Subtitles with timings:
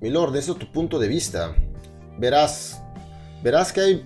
[0.00, 1.56] Milord, desde tu punto de vista,
[2.18, 2.82] verás,
[3.42, 4.04] verás que hay,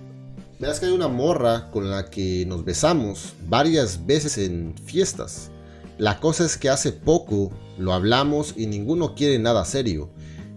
[0.60, 5.50] verás que hay una morra con la que nos besamos varias veces en fiestas.
[5.98, 10.11] La cosa es que hace poco lo hablamos y ninguno quiere nada serio.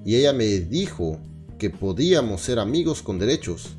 [0.05, 1.17] Y ella me dijo
[1.58, 3.72] que podíamos ser amigos con derechos.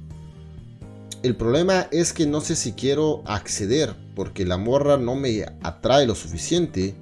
[1.22, 6.06] El problema es que no sé si quiero acceder porque la morra no me atrae
[6.06, 6.96] lo suficiente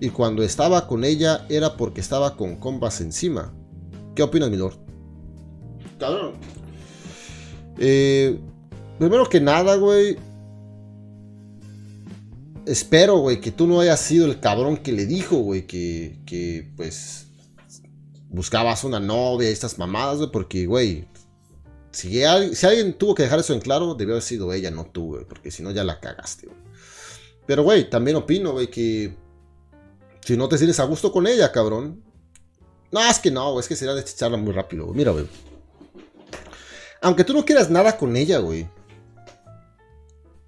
[0.00, 3.52] y cuando estaba con ella era porque estaba con compas encima.
[4.18, 4.74] ¿Qué opinas, mi lord?
[5.96, 6.32] Cabrón.
[7.78, 8.36] Eh,
[8.98, 10.16] primero que nada, güey.
[12.66, 16.68] Espero, güey, que tú no hayas sido el cabrón que le dijo, güey, que, que,
[16.76, 17.28] pues,
[18.28, 21.06] buscabas una novia y estas mamadas, güey, porque, güey,
[21.92, 25.26] si, alguien tuvo que dejar eso en claro, debió haber sido ella, no tú, güey,
[25.26, 26.58] porque si no ya la cagaste, güey.
[27.46, 29.14] Pero, güey, también opino, güey, que
[30.22, 32.07] si no te sientes a gusto con ella, cabrón.
[32.90, 34.96] No, es que no, es que sería desecharla muy rápido, güey.
[34.96, 35.26] Mira, güey.
[37.00, 38.68] Aunque tú no quieras nada con ella, güey.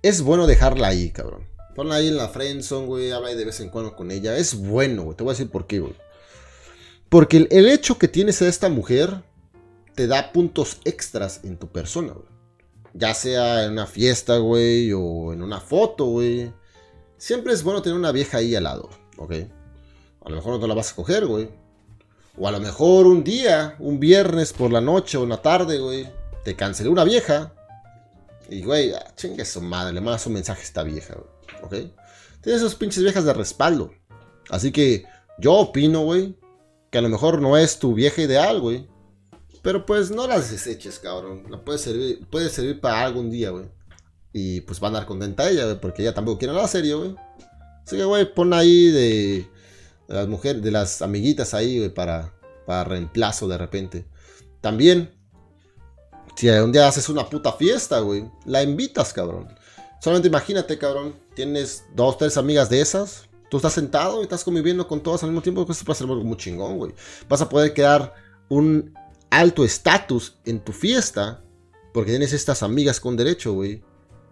[0.03, 1.47] Es bueno dejarla ahí, cabrón.
[1.75, 3.13] Ponla ahí en la friendzone, güey.
[3.13, 4.37] Habla de vez en cuando con ella.
[4.37, 5.17] Es bueno, güey.
[5.17, 5.95] Te voy a decir por qué, güey.
[7.09, 9.23] Porque el, el hecho que tienes a esta mujer
[9.95, 12.27] te da puntos extras en tu persona, güey.
[12.95, 16.53] Ya sea en una fiesta, güey, o en una foto, güey.
[17.19, 19.33] Siempre es bueno tener una vieja ahí al lado, ¿ok?
[20.25, 21.51] A lo mejor no te la vas a coger, güey.
[22.37, 26.09] O a lo mejor un día, un viernes por la noche o una tarde, güey,
[26.45, 27.53] te cancelé una vieja.
[28.49, 31.93] Y, güey, ah, chingue su madre, le mandas un mensaje a esta vieja, güey, ¿ok?
[32.41, 33.93] Tienes esas pinches viejas de respaldo.
[34.49, 35.05] Así que
[35.39, 36.37] yo opino, güey,
[36.91, 38.89] que a lo mejor no es tu vieja ideal, güey.
[39.63, 41.45] Pero pues no las deseches, cabrón.
[41.51, 43.67] La puede servir, puede servir para algún día, güey.
[44.33, 47.15] Y pues va a andar contenta ella, güey, porque ella tampoco quiere nada serio, güey.
[47.85, 49.49] Así que, güey, pon ahí de,
[50.15, 52.35] las mujeres, de las amiguitas ahí, para,
[52.67, 54.07] para reemplazo de repente.
[54.61, 55.15] También,
[56.37, 59.49] si un día haces una puta fiesta, güey, la invitas, cabrón.
[60.01, 63.29] Solamente imagínate, cabrón, tienes dos, tres amigas de esas.
[63.51, 65.67] Tú estás sentado y estás conviviendo con todas al mismo tiempo.
[65.67, 66.95] Pues va ser algo muy chingón, güey.
[67.29, 68.15] Vas a poder quedar
[68.49, 68.95] un
[69.31, 71.43] alto estatus en tu fiesta,
[71.93, 73.83] porque tienes estas amigas con derecho, güey,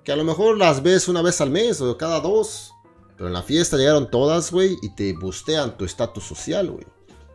[0.04, 2.72] que a lo mejor las ves una vez al mes o cada dos,
[3.18, 6.86] pero en la fiesta llegaron todas, güey, y te bustean tu estatus social, güey.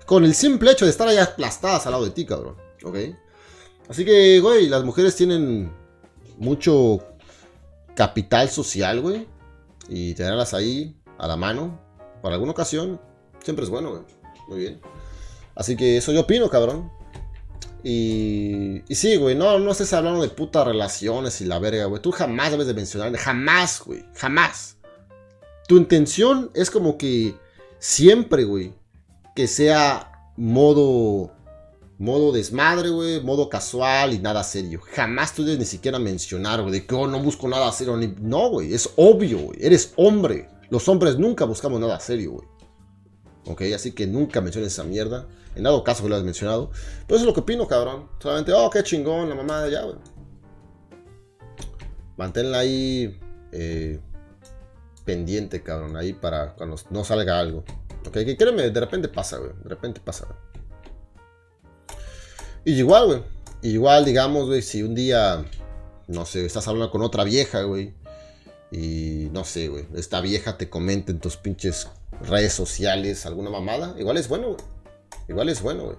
[0.06, 2.98] Con el simple hecho de estar allá aplastadas al lado de ti, cabrón, ¿ok?
[3.90, 5.74] Así que, güey, las mujeres tienen
[6.38, 7.04] mucho
[7.96, 9.28] capital social, güey,
[9.90, 11.82] y tenerlas ahí a la mano,
[12.22, 13.02] por alguna ocasión,
[13.44, 14.04] siempre es bueno, güey.
[14.48, 14.82] Muy bien.
[15.54, 16.90] Así que eso yo opino, cabrón.
[17.84, 22.02] Y, y sí, güey, no, no estés hablando de putas relaciones y la verga, güey.
[22.02, 24.78] Tú jamás debes de mencionar, jamás, güey, jamás.
[25.68, 27.36] Tu intención es como que
[27.80, 28.74] siempre, güey,
[29.36, 31.32] que sea modo,
[31.98, 34.82] modo desmadre, güey, modo casual y nada serio.
[34.94, 37.98] Jamás tú debes ni siquiera mencionar, güey, de que oh, no busco nada serio.
[38.20, 40.50] No, güey, es obvio, güey, eres hombre.
[40.70, 42.48] Los hombres nunca buscamos nada serio, güey.
[43.46, 45.28] Ok, así que nunca menciones esa mierda.
[45.56, 46.72] En dado caso que lo has mencionado.
[47.06, 48.10] Pero eso es lo que opino, cabrón.
[48.20, 49.98] Solamente, oh, qué chingón, la mamá de allá, güey.
[52.18, 53.20] Manténla ahí
[53.52, 54.00] eh,
[55.06, 55.96] pendiente, cabrón.
[55.98, 57.64] Ahí para cuando no salga algo.
[58.08, 59.52] Ok, que créeme, de repente pasa, güey.
[59.64, 60.38] De repente pasa, güey.
[62.66, 63.24] Y igual, güey.
[63.62, 65.46] Igual, digamos, güey, si un día,
[66.08, 67.94] no sé, estás hablando con otra vieja, güey.
[68.72, 69.86] Y no sé, güey.
[69.94, 71.88] Esta vieja te comenta en tus pinches
[72.22, 73.96] redes sociales alguna mamada.
[73.98, 74.62] Igual es bueno, güey.
[75.28, 75.98] Igual es bueno, güey.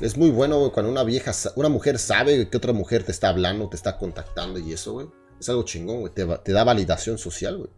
[0.00, 3.28] Es muy bueno, güey, cuando una vieja, una mujer sabe que otra mujer te está
[3.28, 5.08] hablando, te está contactando y eso, güey.
[5.40, 6.12] Es algo chingón, güey.
[6.12, 7.70] Te, da validación social, güey.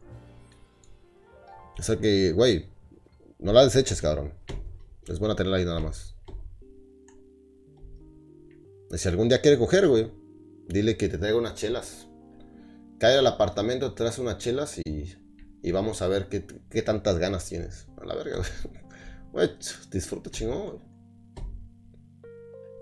[1.79, 2.67] O sea que, güey,
[3.39, 4.33] no la deseches, cabrón.
[5.09, 6.15] Es buena tenerla ahí nada más.
[8.91, 10.13] Y si algún día quiere coger, güey,
[10.69, 12.07] dile que te traiga unas chelas.
[12.99, 15.15] Cae al apartamento, te traes unas chelas y,
[15.63, 17.87] y vamos a ver qué, qué tantas ganas tienes.
[18.01, 18.49] A la verga, güey.
[19.33, 19.51] Güey,
[19.91, 20.94] disfruta chingón, güey.